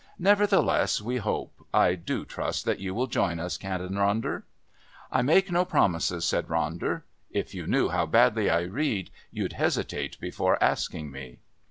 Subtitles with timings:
[0.17, 4.41] Nevertheless, we hope...I do trust that you will join us, Canon Ronder."
[5.11, 7.03] "I make no promises," said Ronder.
[7.29, 11.37] "If you knew how badly I read, you'd hesitate before asking me."